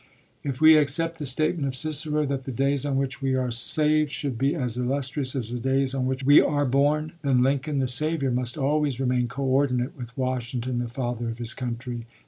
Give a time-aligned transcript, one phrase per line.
[0.43, 4.11] If we accept the statement of Cicero that the days on which we are saved
[4.11, 7.87] should be as illustrious as the days on which we are born, then Lincoln the
[7.87, 12.07] Savior must always remain coördinate with Washington, the Father of his country.